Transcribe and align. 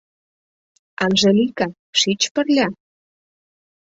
Анжелика, 1.03 1.67
шич 1.99 2.21
пырля?.. 2.33 2.67